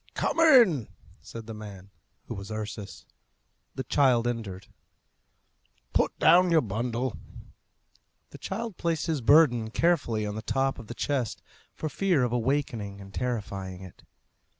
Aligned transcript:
"Come 0.15 0.39
in!" 0.39 0.87
said 1.21 1.45
the 1.45 1.53
man, 1.53 1.91
who 2.25 2.33
was 2.33 2.49
Ursus. 2.49 3.05
The 3.75 3.83
child 3.83 4.27
entered. 4.27 4.65
"Put 5.93 6.17
down 6.17 6.49
your 6.49 6.61
bundle." 6.61 7.15
The 8.31 8.39
child 8.39 8.77
placed 8.77 9.05
his 9.05 9.21
burden 9.21 9.69
carefully 9.69 10.25
on 10.25 10.33
the 10.33 10.41
top 10.41 10.79
of 10.79 10.87
the 10.87 10.95
chest, 10.95 11.43
for 11.75 11.87
fear 11.87 12.23
of 12.23 12.31
awakening 12.31 12.99
and 12.99 13.13
terrifying 13.13 13.81
it. 13.83 14.01